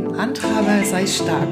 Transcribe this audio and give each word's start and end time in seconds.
stehen, 0.00 0.14
Antreiber 0.14 0.84
sei 0.84 1.06
stark. 1.06 1.48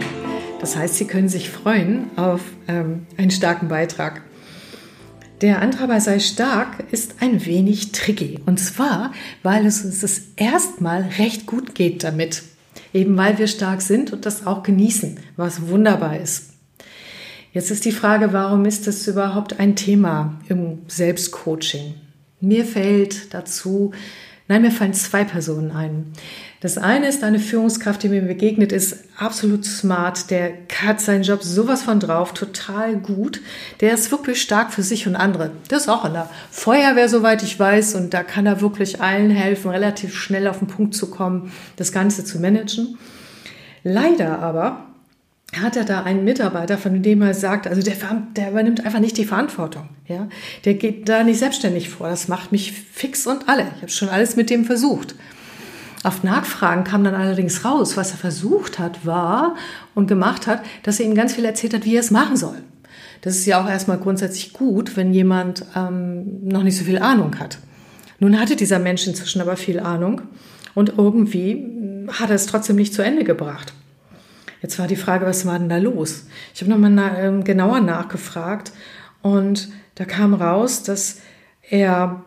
Das 0.60 0.76
heißt, 0.76 0.96
Sie 0.96 1.06
können 1.06 1.28
sich 1.28 1.50
freuen 1.50 2.10
auf 2.16 2.40
ähm, 2.66 3.06
einen 3.16 3.30
starken 3.30 3.68
Beitrag. 3.68 4.22
Der 5.40 5.62
Antreiber 5.62 6.00
sei 6.00 6.18
stark 6.18 6.84
ist 6.90 7.16
ein 7.20 7.44
wenig 7.46 7.92
tricky. 7.92 8.40
Und 8.46 8.58
zwar, 8.58 9.12
weil 9.42 9.66
es 9.66 9.84
uns 9.84 10.00
das 10.00 10.22
erstmal 10.36 11.02
recht 11.18 11.46
gut 11.46 11.74
geht 11.74 12.02
damit. 12.02 12.42
Eben 12.92 13.16
weil 13.16 13.38
wir 13.38 13.46
stark 13.46 13.82
sind 13.82 14.12
und 14.12 14.26
das 14.26 14.46
auch 14.46 14.62
genießen, 14.62 15.18
was 15.36 15.68
wunderbar 15.68 16.18
ist. 16.18 16.54
Jetzt 17.52 17.70
ist 17.70 17.84
die 17.84 17.92
Frage, 17.92 18.32
warum 18.32 18.64
ist 18.64 18.86
das 18.86 19.06
überhaupt 19.06 19.60
ein 19.60 19.76
Thema 19.76 20.40
im 20.48 20.80
Selbstcoaching? 20.88 21.94
Mir 22.40 22.64
fällt 22.64 23.32
dazu, 23.34 23.92
nein, 24.48 24.62
mir 24.62 24.70
fallen 24.70 24.94
zwei 24.94 25.24
Personen 25.24 25.70
ein. 25.70 26.12
Das 26.60 26.76
eine 26.76 27.06
ist 27.06 27.22
eine 27.22 27.38
Führungskraft, 27.38 28.02
die 28.02 28.08
mir 28.08 28.22
begegnet 28.22 28.72
ist, 28.72 29.04
absolut 29.16 29.64
smart. 29.64 30.30
Der 30.30 30.50
hat 30.82 31.00
seinen 31.00 31.22
Job 31.22 31.44
sowas 31.44 31.82
von 31.82 32.00
drauf, 32.00 32.34
total 32.34 32.96
gut. 32.96 33.40
Der 33.80 33.94
ist 33.94 34.10
wirklich 34.10 34.42
stark 34.42 34.72
für 34.72 34.82
sich 34.82 35.06
und 35.06 35.14
andere. 35.14 35.52
Der 35.70 35.78
ist 35.78 35.88
auch 35.88 36.04
in 36.04 36.14
der 36.14 36.28
Feuerwehr, 36.50 37.08
soweit 37.08 37.44
ich 37.44 37.60
weiß, 37.60 37.94
und 37.94 38.12
da 38.12 38.24
kann 38.24 38.46
er 38.46 38.60
wirklich 38.60 39.00
allen 39.00 39.30
helfen, 39.30 39.70
relativ 39.70 40.16
schnell 40.16 40.48
auf 40.48 40.58
den 40.58 40.66
Punkt 40.66 40.96
zu 40.96 41.10
kommen, 41.10 41.52
das 41.76 41.92
Ganze 41.92 42.24
zu 42.24 42.40
managen. 42.40 42.98
Leider 43.84 44.40
aber 44.40 44.87
hat 45.56 45.76
er 45.76 45.84
da 45.84 46.02
einen 46.02 46.24
Mitarbeiter, 46.24 46.76
von 46.76 47.02
dem 47.02 47.22
er 47.22 47.34
sagt, 47.34 47.66
also 47.66 47.82
der, 47.82 47.94
der 48.36 48.50
übernimmt 48.50 48.84
einfach 48.84 49.00
nicht 49.00 49.16
die 49.16 49.24
Verantwortung. 49.24 49.88
Ja? 50.06 50.28
Der 50.64 50.74
geht 50.74 51.08
da 51.08 51.24
nicht 51.24 51.38
selbstständig 51.38 51.88
vor. 51.88 52.08
Das 52.08 52.28
macht 52.28 52.52
mich 52.52 52.72
fix 52.72 53.26
und 53.26 53.48
alle. 53.48 53.66
Ich 53.76 53.82
habe 53.82 53.90
schon 53.90 54.08
alles 54.10 54.36
mit 54.36 54.50
dem 54.50 54.64
versucht. 54.64 55.14
Auf 56.04 56.22
Nachfragen 56.22 56.84
kam 56.84 57.02
dann 57.02 57.14
allerdings 57.14 57.64
raus, 57.64 57.96
was 57.96 58.12
er 58.12 58.18
versucht 58.18 58.78
hat, 58.78 59.04
war 59.04 59.56
und 59.94 60.06
gemacht 60.06 60.46
hat, 60.46 60.62
dass 60.82 61.00
er 61.00 61.06
ihm 61.06 61.14
ganz 61.14 61.34
viel 61.34 61.44
erzählt 61.44 61.74
hat, 61.74 61.84
wie 61.84 61.96
er 61.96 62.00
es 62.00 62.10
machen 62.10 62.36
soll. 62.36 62.56
Das 63.22 63.36
ist 63.36 63.46
ja 63.46 63.60
auch 63.62 63.68
erstmal 63.68 63.98
grundsätzlich 63.98 64.52
gut, 64.52 64.96
wenn 64.96 65.12
jemand 65.12 65.64
ähm, 65.74 66.46
noch 66.46 66.62
nicht 66.62 66.78
so 66.78 66.84
viel 66.84 66.98
Ahnung 66.98 67.38
hat. 67.40 67.58
Nun 68.20 68.38
hatte 68.38 68.54
dieser 68.54 68.78
Mensch 68.78 69.06
inzwischen 69.06 69.40
aber 69.40 69.56
viel 69.56 69.80
Ahnung 69.80 70.22
und 70.74 70.94
irgendwie 70.96 72.06
hat 72.12 72.30
er 72.30 72.36
es 72.36 72.46
trotzdem 72.46 72.76
nicht 72.76 72.94
zu 72.94 73.02
Ende 73.02 73.24
gebracht. 73.24 73.72
Jetzt 74.62 74.78
war 74.78 74.86
die 74.86 74.96
Frage, 74.96 75.26
was 75.26 75.46
war 75.46 75.58
denn 75.58 75.68
da 75.68 75.78
los? 75.78 76.26
Ich 76.54 76.60
habe 76.60 76.70
nochmal 76.70 76.90
na, 76.90 77.18
ähm, 77.18 77.44
genauer 77.44 77.80
nachgefragt 77.80 78.72
und 79.22 79.68
da 79.94 80.04
kam 80.04 80.34
raus, 80.34 80.82
dass 80.82 81.20
er 81.62 82.24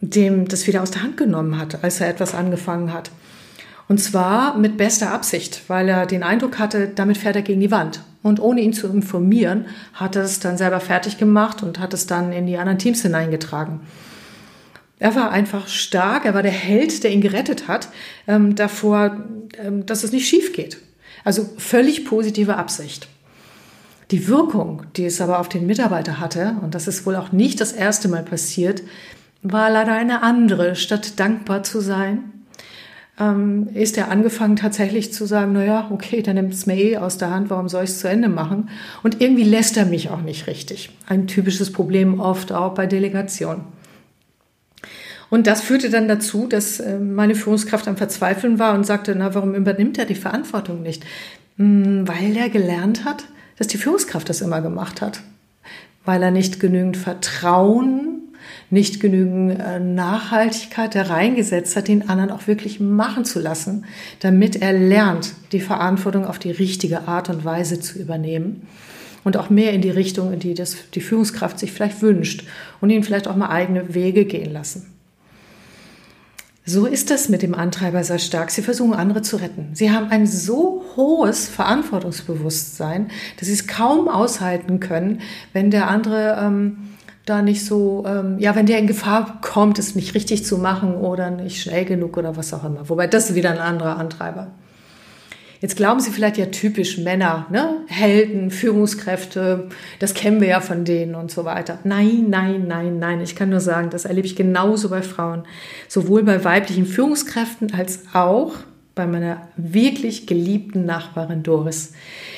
dem 0.00 0.48
das 0.48 0.66
wieder 0.66 0.82
aus 0.82 0.90
der 0.90 1.02
Hand 1.02 1.16
genommen 1.16 1.58
hat, 1.58 1.84
als 1.84 2.00
er 2.00 2.08
etwas 2.08 2.34
angefangen 2.34 2.92
hat. 2.92 3.10
Und 3.88 3.98
zwar 3.98 4.56
mit 4.56 4.76
bester 4.76 5.12
Absicht, 5.12 5.62
weil 5.68 5.88
er 5.88 6.06
den 6.06 6.22
Eindruck 6.22 6.58
hatte, 6.58 6.88
damit 6.88 7.18
fährt 7.18 7.36
er 7.36 7.42
gegen 7.42 7.60
die 7.60 7.70
Wand. 7.70 8.04
Und 8.22 8.38
ohne 8.38 8.60
ihn 8.60 8.72
zu 8.72 8.86
informieren, 8.86 9.66
hat 9.94 10.14
er 10.14 10.22
es 10.22 10.40
dann 10.40 10.56
selber 10.56 10.80
fertig 10.80 11.18
gemacht 11.18 11.62
und 11.62 11.80
hat 11.80 11.92
es 11.92 12.06
dann 12.06 12.32
in 12.32 12.46
die 12.46 12.56
anderen 12.56 12.78
Teams 12.78 13.02
hineingetragen. 13.02 13.80
Er 15.00 15.14
war 15.14 15.30
einfach 15.30 15.66
stark, 15.66 16.26
er 16.26 16.34
war 16.34 16.42
der 16.42 16.52
Held, 16.52 17.02
der 17.02 17.10
ihn 17.10 17.22
gerettet 17.22 17.66
hat, 17.68 17.88
ähm, 18.28 18.54
davor, 18.54 19.24
ähm, 19.58 19.86
dass 19.86 20.04
es 20.04 20.12
nicht 20.12 20.28
schief 20.28 20.52
geht. 20.52 20.76
Also 21.24 21.48
völlig 21.56 22.04
positive 22.04 22.56
Absicht. 22.56 23.08
Die 24.10 24.28
Wirkung, 24.28 24.82
die 24.96 25.06
es 25.06 25.20
aber 25.20 25.38
auf 25.38 25.48
den 25.48 25.66
Mitarbeiter 25.66 26.20
hatte, 26.20 26.56
und 26.62 26.74
das 26.74 26.86
ist 26.86 27.06
wohl 27.06 27.16
auch 27.16 27.32
nicht 27.32 27.60
das 27.60 27.72
erste 27.72 28.08
Mal 28.08 28.22
passiert, 28.22 28.82
war 29.42 29.70
leider 29.70 29.94
eine 29.94 30.22
andere. 30.22 30.76
Statt 30.76 31.18
dankbar 31.18 31.62
zu 31.62 31.80
sein, 31.80 32.24
ähm, 33.18 33.68
ist 33.72 33.96
er 33.96 34.10
angefangen 34.10 34.56
tatsächlich 34.56 35.14
zu 35.14 35.24
sagen, 35.24 35.52
na 35.54 35.64
ja, 35.64 35.90
okay, 35.90 36.20
dann 36.20 36.34
nimmt 36.34 36.52
es 36.52 36.66
mir 36.66 36.76
eh 36.76 36.98
aus 36.98 37.16
der 37.16 37.30
Hand, 37.30 37.48
warum 37.48 37.70
soll 37.70 37.84
ich 37.84 37.90
es 37.90 38.00
zu 38.00 38.08
Ende 38.08 38.28
machen? 38.28 38.68
Und 39.02 39.22
irgendwie 39.22 39.44
lässt 39.44 39.78
er 39.78 39.86
mich 39.86 40.10
auch 40.10 40.20
nicht 40.20 40.46
richtig. 40.46 40.90
Ein 41.06 41.26
typisches 41.26 41.72
Problem 41.72 42.20
oft 42.20 42.52
auch 42.52 42.74
bei 42.74 42.86
Delegation. 42.86 43.64
Und 45.30 45.46
das 45.46 45.60
führte 45.60 45.90
dann 45.90 46.08
dazu, 46.08 46.46
dass 46.46 46.80
äh, 46.80 46.98
meine 46.98 47.34
Führungskraft 47.34 47.86
am 47.88 47.96
Verzweifeln 47.96 48.58
war 48.58 48.74
und 48.74 48.84
sagte, 48.84 49.14
na, 49.14 49.34
warum 49.34 49.54
übernimmt 49.54 49.98
er 49.98 50.04
die 50.04 50.14
Verantwortung 50.14 50.82
nicht? 50.82 51.04
Hm, 51.56 52.06
weil 52.06 52.36
er 52.36 52.48
gelernt 52.48 53.04
hat, 53.04 53.24
dass 53.56 53.68
die 53.68 53.78
Führungskraft 53.78 54.28
das 54.28 54.40
immer 54.40 54.60
gemacht 54.60 55.00
hat. 55.00 55.20
Weil 56.04 56.22
er 56.22 56.30
nicht 56.30 56.60
genügend 56.60 56.96
Vertrauen 56.96 58.20
nicht 58.70 59.00
genügend 59.00 59.60
äh, 59.60 59.80
Nachhaltigkeit 59.80 60.94
da 60.94 61.02
reingesetzt 61.02 61.76
hat, 61.76 61.88
den 61.88 62.08
anderen 62.08 62.30
auch 62.30 62.46
wirklich 62.46 62.80
machen 62.80 63.24
zu 63.24 63.40
lassen, 63.40 63.84
damit 64.20 64.56
er 64.56 64.72
lernt, 64.72 65.32
die 65.52 65.60
Verantwortung 65.60 66.24
auf 66.24 66.38
die 66.38 66.50
richtige 66.50 67.08
Art 67.08 67.28
und 67.28 67.44
Weise 67.44 67.80
zu 67.80 67.98
übernehmen 67.98 68.66
und 69.24 69.36
auch 69.36 69.50
mehr 69.50 69.72
in 69.72 69.82
die 69.82 69.90
Richtung, 69.90 70.32
in 70.32 70.40
die 70.40 70.54
das, 70.54 70.76
die 70.94 71.00
Führungskraft 71.00 71.58
sich 71.58 71.72
vielleicht 71.72 72.02
wünscht 72.02 72.44
und 72.80 72.90
ihn 72.90 73.04
vielleicht 73.04 73.28
auch 73.28 73.36
mal 73.36 73.48
eigene 73.48 73.94
Wege 73.94 74.24
gehen 74.24 74.52
lassen. 74.52 74.86
So 76.66 76.86
ist 76.86 77.10
das 77.10 77.28
mit 77.28 77.42
dem 77.42 77.54
Antreiber 77.54 78.04
sehr 78.04 78.18
stark. 78.18 78.50
Sie 78.50 78.62
versuchen, 78.62 78.94
andere 78.94 79.22
zu 79.22 79.36
retten. 79.36 79.70
Sie 79.72 79.90
haben 79.90 80.10
ein 80.10 80.26
so 80.26 80.84
hohes 80.94 81.48
Verantwortungsbewusstsein, 81.48 83.10
dass 83.38 83.48
sie 83.48 83.54
es 83.54 83.66
kaum 83.66 84.08
aushalten 84.08 84.78
können, 84.78 85.20
wenn 85.52 85.70
der 85.70 85.88
andere 85.88 86.38
ähm, 86.40 86.90
da 87.26 87.42
nicht 87.42 87.64
so, 87.64 88.04
ähm, 88.06 88.38
ja, 88.38 88.54
wenn 88.54 88.66
der 88.66 88.78
in 88.78 88.86
Gefahr 88.86 89.40
kommt, 89.40 89.78
es 89.78 89.94
nicht 89.94 90.14
richtig 90.14 90.44
zu 90.44 90.58
machen 90.58 90.94
oder 90.94 91.30
nicht 91.30 91.62
schnell 91.62 91.84
genug 91.84 92.16
oder 92.16 92.36
was 92.36 92.52
auch 92.52 92.64
immer. 92.64 92.88
Wobei 92.88 93.06
das 93.06 93.30
ist 93.30 93.36
wieder 93.36 93.50
ein 93.50 93.58
anderer 93.58 93.96
Antreiber. 93.98 94.48
Jetzt 95.60 95.76
glauben 95.76 96.00
Sie 96.00 96.10
vielleicht 96.10 96.38
ja 96.38 96.46
typisch 96.46 96.96
Männer, 96.96 97.46
ne? 97.50 97.82
Helden, 97.86 98.50
Führungskräfte, 98.50 99.68
das 99.98 100.14
kennen 100.14 100.40
wir 100.40 100.48
ja 100.48 100.60
von 100.62 100.86
denen 100.86 101.14
und 101.14 101.30
so 101.30 101.44
weiter. 101.44 101.78
Nein, 101.84 102.26
nein, 102.28 102.66
nein, 102.66 102.98
nein. 102.98 103.20
Ich 103.20 103.36
kann 103.36 103.50
nur 103.50 103.60
sagen, 103.60 103.90
das 103.90 104.06
erlebe 104.06 104.26
ich 104.26 104.36
genauso 104.36 104.88
bei 104.88 105.02
Frauen. 105.02 105.44
Sowohl 105.86 106.22
bei 106.22 106.44
weiblichen 106.44 106.86
Führungskräften 106.86 107.74
als 107.74 108.04
auch 108.14 108.54
bei 108.94 109.06
meiner 109.06 109.48
wirklich 109.56 110.26
geliebten 110.26 110.86
Nachbarin 110.86 111.42
Doris. 111.42 111.92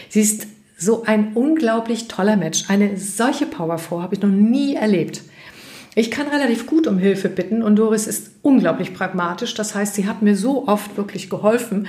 Sie 0.08 0.20
ist 0.20 0.48
so 0.76 1.04
ein 1.04 1.34
unglaublich 1.34 2.08
toller 2.08 2.36
Mensch. 2.36 2.64
Eine 2.68 2.96
solche 2.96 3.46
Powerfrau 3.46 4.02
habe 4.02 4.16
ich 4.16 4.22
noch 4.22 4.30
nie 4.30 4.74
erlebt. 4.74 5.22
Ich 5.94 6.10
kann 6.10 6.28
relativ 6.28 6.66
gut 6.66 6.86
um 6.86 6.98
Hilfe 6.98 7.28
bitten 7.28 7.62
und 7.62 7.76
Doris 7.76 8.06
ist 8.06 8.30
unglaublich 8.40 8.94
pragmatisch. 8.94 9.54
Das 9.54 9.74
heißt, 9.74 9.94
sie 9.94 10.06
hat 10.06 10.22
mir 10.22 10.36
so 10.36 10.66
oft 10.66 10.96
wirklich 10.96 11.28
geholfen. 11.28 11.86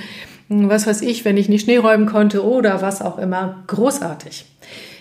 Was 0.50 0.86
weiß 0.86 1.02
ich, 1.04 1.24
wenn 1.24 1.38
ich 1.38 1.48
nicht 1.48 1.64
Schnee 1.64 1.78
räumen 1.78 2.06
konnte 2.06 2.46
oder 2.46 2.82
was 2.82 3.02
auch 3.02 3.18
immer. 3.18 3.64
Großartig. 3.68 4.46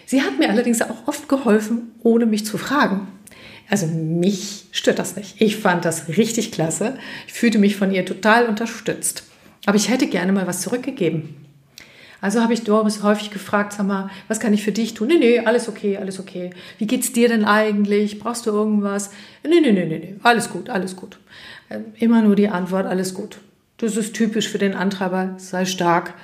Sie 0.07 0.23
hat 0.23 0.39
mir 0.39 0.51
allerdings 0.51 0.83
auch 0.83 1.09
oft 1.09 1.29
geholfen, 1.29 1.93
ohne 2.03 2.27
mich 2.27 2.47
zu 2.47 2.59
fragen. 2.59 3.09
Also 3.69 3.87
mich 3.87 4.67
stört 4.71 5.01
das 5.01 5.17
nicht. 5.17 5.41
Ich 5.41 5.57
fand 5.57 5.85
das 5.85 6.09
richtig 6.09 6.53
klasse. 6.53 6.97
Ich 7.27 7.33
fühlte 7.33 7.59
mich 7.59 7.77
von 7.77 7.91
ihr 7.93 8.05
total 8.05 8.47
unterstützt. 8.47 9.25
Aber 9.67 9.77
ich 9.77 9.89
hätte 9.89 10.07
gerne 10.07 10.33
mal 10.33 10.47
was 10.47 10.61
zurückgegeben. 10.61 11.35
Also 12.23 12.41
habe 12.41 12.55
ich 12.55 12.63
Doris 12.63 13.03
häufig 13.03 13.33
gefragt, 13.33 13.73
sag 13.73 13.85
mal, 13.85 14.09
was 14.29 14.39
kann 14.39 14.55
ich 14.55 14.63
für 14.63 14.71
dich 14.71 14.95
tun? 14.95 15.09
Nee, 15.09 15.19
nee, 15.19 15.41
alles 15.41 15.69
okay, 15.69 15.97
alles 15.97 16.21
okay. 16.21 16.51
Wie 16.79 16.87
geht's 16.87 17.13
dir 17.13 17.29
denn 17.29 17.45
eigentlich? 17.45 18.21
Brauchst 18.21 18.47
du 18.47 18.51
irgendwas? 18.53 19.11
Nee, 19.43 19.61
nee, 19.61 19.73
nee, 19.73 19.85
nee, 19.85 19.99
nee, 19.99 20.15
alles 20.23 20.49
gut, 20.49 20.71
alles 20.71 20.95
gut. 20.95 21.19
Ähm, 21.69 21.87
immer 21.97 22.23
nur 22.23 22.37
die 22.37 22.49
Antwort, 22.49 22.87
alles 22.87 23.15
gut. 23.15 23.39
Das 23.79 23.97
ist 23.97 24.15
typisch 24.15 24.49
für 24.49 24.59
den 24.59 24.75
Antreiber, 24.75 25.35
sei 25.39 25.65
stark. 25.65 26.15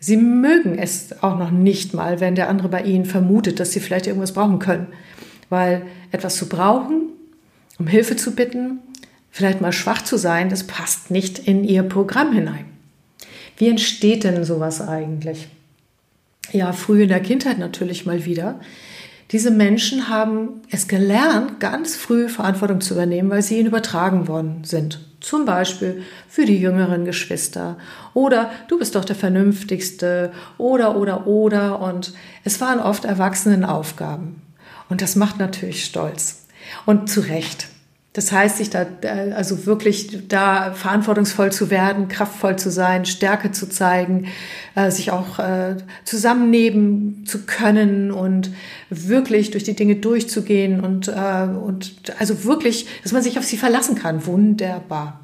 Sie 0.00 0.16
mögen 0.16 0.78
es 0.78 1.22
auch 1.22 1.38
noch 1.38 1.50
nicht 1.50 1.92
mal, 1.92 2.18
wenn 2.20 2.34
der 2.34 2.48
andere 2.48 2.70
bei 2.70 2.84
Ihnen 2.84 3.04
vermutet, 3.04 3.60
dass 3.60 3.72
Sie 3.72 3.80
vielleicht 3.80 4.06
irgendwas 4.06 4.32
brauchen 4.32 4.58
können. 4.58 4.86
Weil 5.50 5.84
etwas 6.12 6.36
zu 6.36 6.48
brauchen, 6.48 7.10
um 7.78 7.86
Hilfe 7.86 8.16
zu 8.16 8.34
bitten, 8.34 8.78
vielleicht 9.30 9.60
mal 9.60 9.72
schwach 9.72 10.00
zu 10.00 10.16
sein, 10.16 10.48
das 10.48 10.64
passt 10.64 11.10
nicht 11.10 11.40
in 11.40 11.62
Ihr 11.62 11.82
Programm 11.82 12.32
hinein. 12.32 12.64
Wie 13.56 13.68
entsteht 13.68 14.24
denn 14.24 14.44
sowas 14.44 14.80
eigentlich? 14.80 15.48
Ja, 16.52 16.72
früh 16.72 17.02
in 17.02 17.08
der 17.08 17.20
Kindheit 17.20 17.58
natürlich 17.58 18.06
mal 18.06 18.24
wieder. 18.24 18.60
Diese 19.32 19.50
Menschen 19.50 20.08
haben 20.08 20.62
es 20.70 20.86
gelernt, 20.86 21.58
ganz 21.58 21.96
früh 21.96 22.28
Verantwortung 22.28 22.80
zu 22.80 22.94
übernehmen, 22.94 23.30
weil 23.30 23.42
sie 23.42 23.58
ihnen 23.58 23.66
übertragen 23.66 24.28
worden 24.28 24.62
sind. 24.62 25.00
Zum 25.20 25.44
Beispiel 25.44 26.02
für 26.28 26.44
die 26.44 26.60
jüngeren 26.60 27.04
Geschwister 27.04 27.76
oder 28.14 28.50
du 28.68 28.78
bist 28.78 28.94
doch 28.94 29.04
der 29.04 29.16
Vernünftigste 29.16 30.32
oder 30.58 30.96
oder 30.96 31.26
oder 31.26 31.80
und 31.80 32.12
es 32.44 32.60
waren 32.60 32.78
oft 32.78 33.04
Erwachsenenaufgaben. 33.04 34.42
Und 34.88 35.02
das 35.02 35.16
macht 35.16 35.38
natürlich 35.40 35.84
stolz. 35.84 36.46
Und 36.84 37.10
zu 37.10 37.20
Recht. 37.20 37.68
Das 38.16 38.32
heißt, 38.32 38.56
sich 38.56 38.70
da, 38.70 38.86
also 39.34 39.66
wirklich 39.66 40.26
da 40.26 40.72
verantwortungsvoll 40.72 41.52
zu 41.52 41.68
werden, 41.68 42.08
kraftvoll 42.08 42.56
zu 42.56 42.70
sein, 42.70 43.04
Stärke 43.04 43.52
zu 43.52 43.68
zeigen, 43.68 44.28
äh, 44.74 44.90
sich 44.90 45.10
auch 45.10 45.38
äh, 45.38 45.76
zusammennehmen 46.06 47.26
zu 47.26 47.44
können 47.44 48.10
und 48.10 48.52
wirklich 48.88 49.50
durch 49.50 49.64
die 49.64 49.76
Dinge 49.76 49.96
durchzugehen 49.96 50.80
und, 50.80 51.08
äh, 51.08 51.12
und 51.12 51.96
also 52.18 52.44
wirklich, 52.44 52.86
dass 53.02 53.12
man 53.12 53.22
sich 53.22 53.38
auf 53.38 53.44
sie 53.44 53.58
verlassen 53.58 53.96
kann. 53.96 54.24
Wunderbar. 54.24 55.20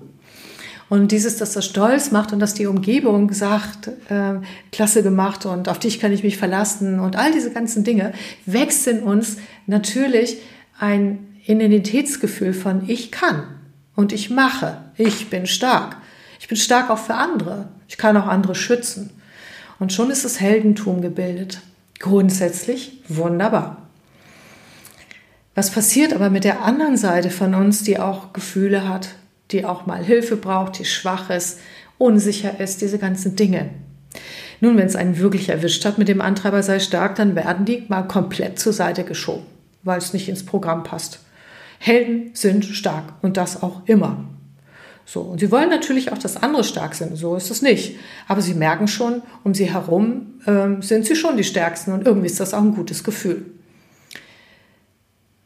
Und 0.90 1.12
dieses, 1.12 1.38
dass 1.38 1.54
das 1.54 1.64
stolz 1.64 2.10
macht 2.10 2.34
und 2.34 2.40
dass 2.40 2.52
die 2.52 2.66
Umgebung 2.66 3.32
sagt, 3.32 3.88
äh, 4.10 4.34
klasse 4.70 5.02
gemacht 5.02 5.46
und 5.46 5.70
auf 5.70 5.78
dich 5.78 5.98
kann 5.98 6.12
ich 6.12 6.24
mich 6.24 6.36
verlassen 6.36 7.00
und 7.00 7.16
all 7.16 7.32
diese 7.32 7.52
ganzen 7.52 7.84
Dinge, 7.84 8.12
wächst 8.44 8.86
in 8.86 9.02
uns 9.02 9.38
natürlich 9.66 10.36
ein 10.78 11.31
Identitätsgefühl 11.46 12.54
von 12.54 12.88
ich 12.88 13.10
kann 13.10 13.44
und 13.96 14.12
ich 14.12 14.30
mache, 14.30 14.78
ich 14.96 15.28
bin 15.28 15.46
stark. 15.46 15.96
Ich 16.38 16.48
bin 16.48 16.56
stark 16.56 16.90
auch 16.90 16.98
für 16.98 17.14
andere. 17.14 17.68
Ich 17.88 17.98
kann 17.98 18.16
auch 18.16 18.26
andere 18.26 18.54
schützen. 18.54 19.10
Und 19.78 19.92
schon 19.92 20.10
ist 20.10 20.24
das 20.24 20.40
Heldentum 20.40 21.02
gebildet. 21.02 21.60
Grundsätzlich 21.98 23.02
wunderbar. 23.08 23.88
Was 25.54 25.70
passiert 25.70 26.14
aber 26.14 26.30
mit 26.30 26.44
der 26.44 26.62
anderen 26.62 26.96
Seite 26.96 27.30
von 27.30 27.54
uns, 27.54 27.82
die 27.82 27.98
auch 27.98 28.32
Gefühle 28.32 28.88
hat, 28.88 29.10
die 29.50 29.64
auch 29.64 29.86
mal 29.86 30.02
Hilfe 30.02 30.36
braucht, 30.36 30.78
die 30.78 30.84
schwach 30.84 31.30
ist, 31.30 31.60
unsicher 31.98 32.58
ist, 32.58 32.80
diese 32.80 32.98
ganzen 32.98 33.36
Dinge? 33.36 33.70
Nun, 34.60 34.76
wenn 34.76 34.86
es 34.86 34.96
einen 34.96 35.18
wirklich 35.18 35.48
erwischt 35.48 35.84
hat 35.84 35.98
mit 35.98 36.08
dem 36.08 36.20
Antreiber 36.20 36.62
sei 36.62 36.78
stark, 36.78 37.16
dann 37.16 37.34
werden 37.34 37.64
die 37.64 37.84
mal 37.88 38.02
komplett 38.02 38.58
zur 38.58 38.72
Seite 38.72 39.04
geschoben, 39.04 39.44
weil 39.82 39.98
es 39.98 40.12
nicht 40.12 40.28
ins 40.28 40.46
Programm 40.46 40.84
passt. 40.84 41.20
Helden 41.84 42.30
sind 42.34 42.64
stark 42.64 43.14
und 43.22 43.36
das 43.36 43.60
auch 43.64 43.82
immer. 43.86 44.24
So, 45.04 45.20
und 45.22 45.40
sie 45.40 45.50
wollen 45.50 45.68
natürlich 45.68 46.12
auch, 46.12 46.18
dass 46.18 46.36
andere 46.36 46.62
stark 46.62 46.94
sind. 46.94 47.16
So 47.16 47.34
ist 47.34 47.50
es 47.50 47.60
nicht. 47.60 47.96
Aber 48.28 48.40
sie 48.40 48.54
merken 48.54 48.86
schon, 48.86 49.20
um 49.42 49.52
sie 49.52 49.72
herum 49.72 50.34
ähm, 50.46 50.80
sind 50.80 51.06
sie 51.06 51.16
schon 51.16 51.36
die 51.36 51.42
Stärksten 51.42 51.90
und 51.90 52.06
irgendwie 52.06 52.26
ist 52.26 52.38
das 52.38 52.54
auch 52.54 52.62
ein 52.62 52.76
gutes 52.76 53.02
Gefühl. 53.02 53.46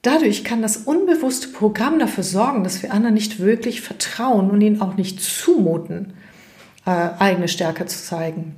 Dadurch 0.02 0.44
kann 0.44 0.60
das 0.60 0.76
unbewusste 0.76 1.48
Programm 1.48 1.98
dafür 1.98 2.22
sorgen, 2.22 2.64
dass 2.64 2.82
wir 2.82 2.92
anderen 2.92 3.14
nicht 3.14 3.40
wirklich 3.40 3.80
vertrauen 3.80 4.50
und 4.50 4.60
ihnen 4.60 4.82
auch 4.82 4.98
nicht 4.98 5.22
zumuten, 5.22 6.12
äh, 6.84 6.90
eigene 6.90 7.48
Stärke 7.48 7.86
zu 7.86 8.04
zeigen. 8.04 8.56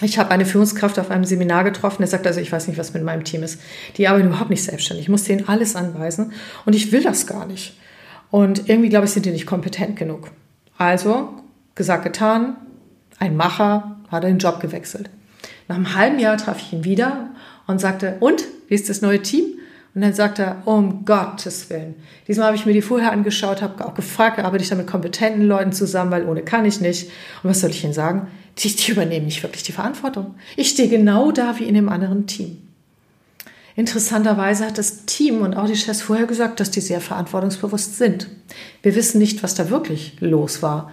Ich 0.00 0.18
habe 0.18 0.30
eine 0.30 0.46
Führungskraft 0.46 0.98
auf 0.98 1.10
einem 1.10 1.24
Seminar 1.24 1.64
getroffen, 1.64 1.98
der 1.98 2.08
sagt 2.08 2.26
also, 2.26 2.40
ich 2.40 2.50
weiß 2.50 2.66
nicht, 2.66 2.78
was 2.78 2.94
mit 2.94 3.04
meinem 3.04 3.24
Team 3.24 3.42
ist. 3.42 3.60
Die 3.96 4.08
arbeiten 4.08 4.28
überhaupt 4.28 4.50
nicht 4.50 4.64
selbstständig. 4.64 5.04
Ich 5.04 5.10
muss 5.10 5.24
denen 5.24 5.48
alles 5.48 5.76
anweisen 5.76 6.32
und 6.64 6.74
ich 6.74 6.90
will 6.92 7.02
das 7.02 7.26
gar 7.26 7.46
nicht. 7.46 7.78
Und 8.30 8.68
irgendwie, 8.68 8.88
glaube 8.88 9.04
ich, 9.04 9.12
sind 9.12 9.26
die 9.26 9.30
nicht 9.30 9.46
kompetent 9.46 9.96
genug. 9.96 10.30
Also, 10.78 11.28
gesagt, 11.74 12.04
getan, 12.04 12.56
ein 13.18 13.36
Macher 13.36 14.00
hat 14.10 14.24
den 14.24 14.38
Job 14.38 14.60
gewechselt. 14.60 15.10
Nach 15.68 15.76
einem 15.76 15.94
halben 15.94 16.18
Jahr 16.18 16.36
traf 16.38 16.58
ich 16.58 16.72
ihn 16.72 16.84
wieder 16.84 17.30
und 17.66 17.80
sagte, 17.80 18.16
und, 18.20 18.44
wie 18.68 18.74
ist 18.74 18.88
das 18.88 19.02
neue 19.02 19.22
Team? 19.22 19.44
Und 19.94 20.00
dann 20.00 20.14
sagt 20.14 20.38
er, 20.38 20.62
um 20.64 21.04
Gottes 21.04 21.68
Willen. 21.68 21.94
Diesmal 22.26 22.46
habe 22.46 22.56
ich 22.56 22.64
mir 22.64 22.72
die 22.72 22.80
vorher 22.80 23.12
angeschaut, 23.12 23.60
habe 23.60 23.84
auch 23.84 23.94
gefragt, 23.94 24.38
arbeite 24.38 24.64
ich 24.64 24.70
da 24.70 24.74
mit 24.74 24.86
kompetenten 24.86 25.46
Leuten 25.46 25.72
zusammen, 25.72 26.10
weil 26.10 26.26
ohne 26.26 26.42
kann 26.42 26.64
ich 26.64 26.80
nicht. 26.80 27.10
Und 27.42 27.50
was 27.50 27.60
soll 27.60 27.70
ich 27.70 27.84
Ihnen 27.84 27.92
sagen? 27.92 28.28
Die, 28.58 28.74
die 28.74 28.90
übernehmen 28.90 29.26
nicht 29.26 29.42
wirklich 29.42 29.62
die 29.62 29.72
Verantwortung. 29.72 30.34
Ich 30.56 30.70
stehe 30.70 30.88
genau 30.88 31.32
da 31.32 31.58
wie 31.58 31.64
in 31.64 31.74
dem 31.74 31.88
anderen 31.88 32.26
Team. 32.26 32.58
Interessanterweise 33.74 34.66
hat 34.66 34.76
das 34.76 35.06
Team 35.06 35.40
und 35.40 35.54
auch 35.54 35.66
die 35.66 35.76
Chefs 35.76 36.02
vorher 36.02 36.26
gesagt, 36.26 36.60
dass 36.60 36.70
die 36.70 36.82
sehr 36.82 37.00
verantwortungsbewusst 37.00 37.96
sind. 37.96 38.28
Wir 38.82 38.94
wissen 38.94 39.18
nicht, 39.18 39.42
was 39.42 39.54
da 39.54 39.70
wirklich 39.70 40.16
los 40.20 40.62
war. 40.62 40.92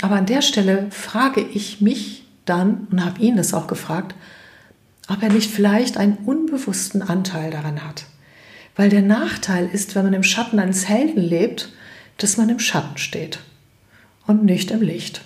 Aber 0.00 0.14
an 0.16 0.26
der 0.26 0.42
Stelle 0.42 0.86
frage 0.90 1.40
ich 1.40 1.80
mich 1.80 2.24
dann 2.44 2.86
und 2.90 3.04
habe 3.04 3.20
ihn 3.20 3.36
das 3.36 3.54
auch 3.54 3.66
gefragt, 3.66 4.14
ob 5.08 5.22
er 5.22 5.30
nicht 5.30 5.50
vielleicht 5.50 5.96
einen 5.96 6.18
unbewussten 6.18 7.02
Anteil 7.02 7.50
daran 7.50 7.84
hat. 7.84 8.04
Weil 8.76 8.88
der 8.88 9.02
Nachteil 9.02 9.68
ist, 9.70 9.94
wenn 9.94 10.04
man 10.04 10.14
im 10.14 10.22
Schatten 10.22 10.58
eines 10.58 10.88
Helden 10.88 11.20
lebt, 11.20 11.72
dass 12.18 12.36
man 12.36 12.48
im 12.48 12.58
Schatten 12.58 12.96
steht 12.96 13.40
und 14.26 14.44
nicht 14.44 14.70
im 14.70 14.82
Licht. 14.82 15.22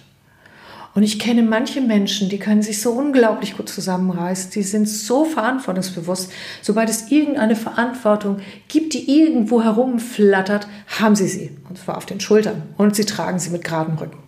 Und 0.96 1.04
ich 1.04 1.20
kenne 1.20 1.44
manche 1.44 1.80
Menschen, 1.80 2.28
die 2.28 2.38
können 2.38 2.62
sich 2.62 2.80
so 2.80 2.90
unglaublich 2.90 3.56
gut 3.56 3.68
zusammenreißen, 3.68 4.50
die 4.50 4.64
sind 4.64 4.88
so 4.88 5.24
verantwortungsbewusst. 5.24 6.32
Sobald 6.62 6.90
es 6.90 7.12
irgendeine 7.12 7.54
Verantwortung 7.54 8.38
gibt, 8.66 8.94
die 8.94 9.20
irgendwo 9.20 9.62
herumflattert, 9.62 10.66
haben 10.98 11.14
sie 11.14 11.28
sie. 11.28 11.56
Und 11.68 11.78
zwar 11.78 11.96
auf 11.96 12.06
den 12.06 12.18
Schultern. 12.18 12.62
Und 12.76 12.96
sie 12.96 13.04
tragen 13.04 13.38
sie 13.38 13.50
mit 13.50 13.62
geradem 13.62 13.96
Rücken. 13.98 14.18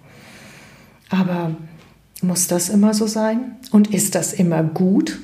Aber 1.11 1.57
muss 2.23 2.47
das 2.47 2.69
immer 2.69 2.95
so 2.95 3.09
sein? 3.09 3.57
Und 3.73 3.93
ist 3.93 4.15
das 4.15 4.33
immer 4.33 4.63
gut? 4.63 5.19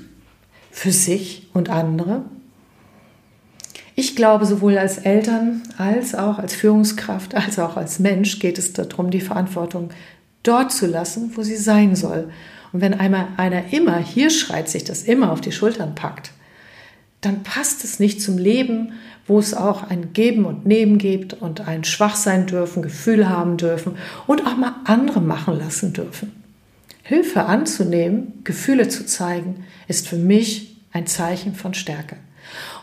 für 0.74 0.90
sich 0.90 1.46
und 1.54 1.70
andere? 1.70 2.24
Ich 3.94 4.16
glaube, 4.16 4.44
sowohl 4.44 4.76
als 4.76 4.98
Eltern 4.98 5.62
als 5.78 6.16
auch 6.16 6.40
als 6.40 6.52
Führungskraft, 6.52 7.36
als 7.36 7.60
auch 7.60 7.76
als 7.76 8.00
Mensch 8.00 8.40
geht 8.40 8.58
es 8.58 8.72
darum, 8.72 9.10
die 9.10 9.20
Verantwortung 9.20 9.90
dort 10.44 10.72
zu 10.72 10.86
lassen, 10.86 11.32
wo 11.34 11.42
sie 11.42 11.56
sein 11.56 11.96
soll. 11.96 12.30
Und 12.72 12.80
wenn 12.80 12.94
einmal 12.94 13.28
einer 13.36 13.72
immer 13.72 13.98
hier 13.98 14.30
schreit, 14.30 14.68
sich 14.68 14.84
das 14.84 15.02
immer 15.02 15.32
auf 15.32 15.40
die 15.40 15.52
Schultern 15.52 15.94
packt, 15.94 16.30
dann 17.20 17.42
passt 17.42 17.84
es 17.84 17.98
nicht 17.98 18.20
zum 18.20 18.38
Leben, 18.38 18.92
wo 19.26 19.38
es 19.38 19.54
auch 19.54 19.88
ein 19.88 20.12
Geben 20.12 20.44
und 20.44 20.66
Nehmen 20.66 20.98
gibt 20.98 21.32
und 21.34 21.66
ein 21.66 21.84
Schwach 21.84 22.16
sein 22.16 22.46
dürfen, 22.46 22.82
Gefühle 22.82 23.28
haben 23.28 23.56
dürfen 23.56 23.96
und 24.26 24.46
auch 24.46 24.56
mal 24.56 24.74
andere 24.84 25.20
machen 25.20 25.58
lassen 25.58 25.92
dürfen. 25.92 26.32
Hilfe 27.02 27.44
anzunehmen, 27.44 28.40
Gefühle 28.44 28.88
zu 28.88 29.06
zeigen, 29.06 29.64
ist 29.88 30.08
für 30.08 30.16
mich 30.16 30.76
ein 30.92 31.06
Zeichen 31.06 31.54
von 31.54 31.74
Stärke. 31.74 32.16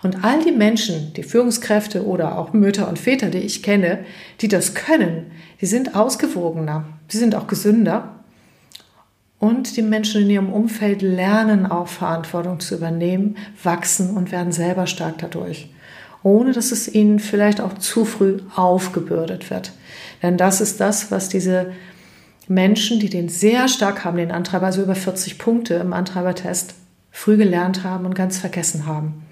Und 0.03 0.23
all 0.23 0.43
die 0.43 0.51
Menschen, 0.51 1.13
die 1.13 1.23
Führungskräfte 1.23 2.05
oder 2.05 2.37
auch 2.37 2.53
Mütter 2.53 2.87
und 2.87 2.99
Väter, 2.99 3.29
die 3.29 3.39
ich 3.39 3.63
kenne, 3.63 4.05
die 4.41 4.47
das 4.47 4.73
können, 4.73 5.31
die 5.61 5.65
sind 5.65 5.95
ausgewogener, 5.95 6.85
die 7.11 7.17
sind 7.17 7.35
auch 7.35 7.47
gesünder. 7.47 8.15
Und 9.39 9.75
die 9.75 9.81
Menschen 9.81 10.23
in 10.23 10.29
ihrem 10.29 10.53
Umfeld 10.53 11.01
lernen 11.01 11.65
auch 11.65 11.87
Verantwortung 11.87 12.59
zu 12.59 12.75
übernehmen, 12.75 13.37
wachsen 13.63 14.15
und 14.15 14.31
werden 14.31 14.51
selber 14.51 14.85
stark 14.85 15.17
dadurch, 15.17 15.69
ohne 16.21 16.51
dass 16.51 16.71
es 16.71 16.87
ihnen 16.93 17.19
vielleicht 17.19 17.59
auch 17.59 17.73
zu 17.73 18.05
früh 18.05 18.37
aufgebürdet 18.55 19.49
wird. 19.49 19.71
Denn 20.21 20.37
das 20.37 20.61
ist 20.61 20.79
das, 20.79 21.09
was 21.09 21.29
diese 21.29 21.71
Menschen, 22.47 22.99
die 22.99 23.09
den 23.09 23.29
sehr 23.29 23.67
stark 23.67 24.03
haben, 24.05 24.17
den 24.17 24.31
Antreiber, 24.31 24.67
also 24.67 24.83
über 24.83 24.95
40 24.95 25.39
Punkte 25.39 25.75
im 25.75 25.93
Antreibertest, 25.93 26.75
früh 27.09 27.37
gelernt 27.37 27.83
haben 27.83 28.05
und 28.05 28.13
ganz 28.13 28.37
vergessen 28.37 28.85
haben. 28.85 29.23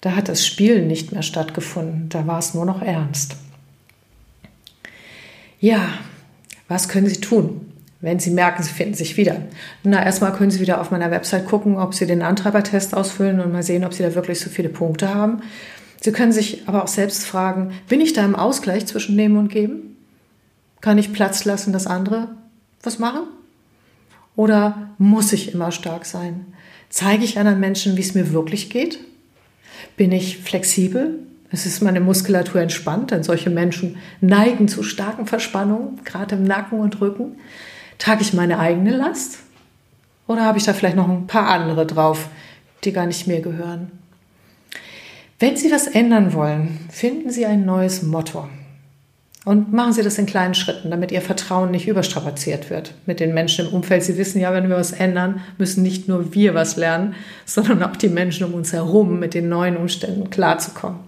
Da 0.00 0.14
hat 0.14 0.28
das 0.28 0.46
Spielen 0.46 0.86
nicht 0.86 1.12
mehr 1.12 1.22
stattgefunden, 1.22 2.08
da 2.08 2.26
war 2.26 2.38
es 2.38 2.54
nur 2.54 2.64
noch 2.64 2.82
ernst. 2.82 3.36
Ja, 5.58 5.88
was 6.68 6.88
können 6.88 7.06
Sie 7.06 7.20
tun, 7.20 7.72
wenn 8.00 8.18
Sie 8.18 8.30
merken, 8.30 8.62
Sie 8.62 8.72
finden 8.72 8.94
sich 8.94 9.16
wieder? 9.16 9.42
Na, 9.82 10.04
erstmal 10.04 10.32
können 10.32 10.50
Sie 10.50 10.60
wieder 10.60 10.80
auf 10.80 10.90
meiner 10.90 11.10
Website 11.10 11.46
gucken, 11.46 11.76
ob 11.76 11.94
Sie 11.94 12.06
den 12.06 12.22
Antreibertest 12.22 12.94
ausfüllen 12.94 13.40
und 13.40 13.52
mal 13.52 13.62
sehen, 13.62 13.84
ob 13.84 13.94
Sie 13.94 14.02
da 14.02 14.14
wirklich 14.14 14.40
so 14.40 14.50
viele 14.50 14.68
Punkte 14.68 15.14
haben. 15.14 15.42
Sie 16.00 16.12
können 16.12 16.32
sich 16.32 16.68
aber 16.68 16.84
auch 16.84 16.88
selbst 16.88 17.24
fragen, 17.24 17.72
bin 17.88 18.00
ich 18.00 18.12
da 18.12 18.24
im 18.24 18.36
Ausgleich 18.36 18.86
zwischen 18.86 19.16
Nehmen 19.16 19.38
und 19.38 19.48
Geben? 19.48 19.96
Kann 20.80 20.98
ich 20.98 21.12
Platz 21.12 21.44
lassen, 21.44 21.72
dass 21.72 21.86
andere 21.86 22.28
was 22.82 22.98
machen? 22.98 23.22
Oder 24.36 24.90
muss 24.98 25.32
ich 25.32 25.54
immer 25.54 25.72
stark 25.72 26.04
sein? 26.04 26.46
Zeige 26.90 27.24
ich 27.24 27.38
anderen 27.38 27.58
Menschen, 27.58 27.96
wie 27.96 28.02
es 28.02 28.14
mir 28.14 28.32
wirklich 28.32 28.70
geht? 28.70 29.00
Bin 29.96 30.12
ich 30.12 30.38
flexibel? 30.38 31.18
Es 31.50 31.64
ist 31.64 31.82
meine 31.82 32.00
Muskulatur 32.00 32.60
entspannt, 32.60 33.10
denn 33.10 33.22
solche 33.22 33.50
Menschen 33.50 33.96
neigen 34.20 34.68
zu 34.68 34.82
starken 34.82 35.26
Verspannungen, 35.26 36.00
gerade 36.04 36.34
im 36.34 36.44
Nacken 36.44 36.80
und 36.80 37.00
Rücken. 37.00 37.36
Trage 37.98 38.22
ich 38.22 38.34
meine 38.34 38.58
eigene 38.58 38.96
Last? 38.96 39.38
Oder 40.26 40.44
habe 40.44 40.58
ich 40.58 40.64
da 40.64 40.72
vielleicht 40.72 40.96
noch 40.96 41.08
ein 41.08 41.26
paar 41.26 41.48
andere 41.48 41.86
drauf, 41.86 42.28
die 42.84 42.92
gar 42.92 43.06
nicht 43.06 43.26
mir 43.26 43.40
gehören? 43.40 43.92
Wenn 45.38 45.56
Sie 45.56 45.70
was 45.70 45.86
ändern 45.86 46.32
wollen, 46.32 46.78
finden 46.90 47.30
Sie 47.30 47.46
ein 47.46 47.64
neues 47.64 48.02
Motto. 48.02 48.48
Und 49.46 49.72
machen 49.72 49.92
Sie 49.92 50.02
das 50.02 50.18
in 50.18 50.26
kleinen 50.26 50.54
Schritten, 50.54 50.90
damit 50.90 51.12
Ihr 51.12 51.22
Vertrauen 51.22 51.70
nicht 51.70 51.86
überstrapaziert 51.86 52.68
wird 52.68 52.94
mit 53.06 53.20
den 53.20 53.32
Menschen 53.32 53.68
im 53.68 53.74
Umfeld. 53.74 54.02
Sie 54.02 54.18
wissen 54.18 54.40
ja, 54.40 54.52
wenn 54.52 54.68
wir 54.68 54.74
was 54.74 54.90
ändern, 54.90 55.40
müssen 55.56 55.84
nicht 55.84 56.08
nur 56.08 56.34
wir 56.34 56.54
was 56.54 56.74
lernen, 56.74 57.14
sondern 57.44 57.84
auch 57.84 57.94
die 57.94 58.08
Menschen 58.08 58.44
um 58.44 58.54
uns 58.54 58.72
herum 58.72 59.20
mit 59.20 59.34
den 59.34 59.48
neuen 59.48 59.76
Umständen 59.76 60.30
klarzukommen. 60.30 60.98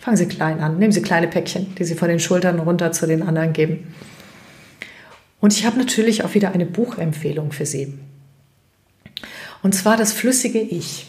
Fangen 0.00 0.16
Sie 0.16 0.26
klein 0.26 0.58
an. 0.58 0.76
Nehmen 0.80 0.90
Sie 0.90 1.02
kleine 1.02 1.28
Päckchen, 1.28 1.72
die 1.76 1.84
Sie 1.84 1.94
von 1.94 2.08
den 2.08 2.18
Schultern 2.18 2.58
runter 2.58 2.90
zu 2.90 3.06
den 3.06 3.22
anderen 3.22 3.52
geben. 3.52 3.94
Und 5.40 5.52
ich 5.52 5.64
habe 5.64 5.78
natürlich 5.78 6.24
auch 6.24 6.34
wieder 6.34 6.50
eine 6.50 6.66
Buchempfehlung 6.66 7.52
für 7.52 7.64
Sie. 7.64 7.94
Und 9.62 9.72
zwar 9.72 9.96
das 9.96 10.12
flüssige 10.12 10.58
Ich 10.58 11.06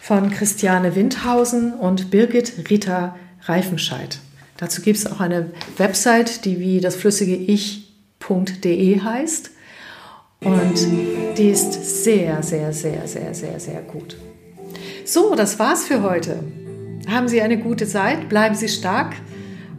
von 0.00 0.30
Christiane 0.30 0.96
Windhausen 0.96 1.74
und 1.74 2.10
Birgit 2.10 2.70
Rita 2.70 3.16
Reifenscheid. 3.42 4.18
Dazu 4.64 4.80
gibt 4.80 4.96
es 4.96 5.06
auch 5.06 5.20
eine 5.20 5.50
Website, 5.76 6.46
die 6.46 6.58
wie 6.58 6.80
das 6.80 6.96
flüssige 6.96 7.34
Ich.de 7.34 8.98
heißt. 8.98 9.50
Und 10.40 10.88
die 11.36 11.50
ist 11.50 12.02
sehr, 12.02 12.42
sehr, 12.42 12.72
sehr, 12.72 13.06
sehr, 13.06 13.34
sehr, 13.34 13.60
sehr 13.60 13.82
gut. 13.82 14.16
So, 15.04 15.34
das 15.34 15.58
war's 15.58 15.84
für 15.84 16.02
heute. 16.02 16.42
Haben 17.06 17.28
Sie 17.28 17.42
eine 17.42 17.58
gute 17.58 17.86
Zeit, 17.86 18.30
bleiben 18.30 18.54
Sie 18.54 18.70
stark 18.70 19.16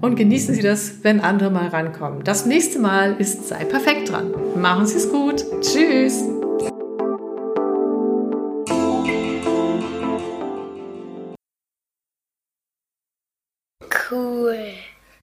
und 0.01 0.17
genießen 0.17 0.53
Sie 0.53 0.61
das, 0.61 0.99
wenn 1.01 1.19
andere 1.19 1.49
mal 1.49 1.69
rankommen. 1.69 2.23
Das 2.23 2.45
nächste 2.45 2.77
Mal 2.77 3.15
ist 3.17 3.47
Sei 3.47 3.65
perfekt 3.65 4.11
dran. 4.11 4.35
Machen 4.55 4.85
Sie 4.85 4.97
es 4.97 5.09
gut. 5.09 5.43
Tschüss. 5.61 6.25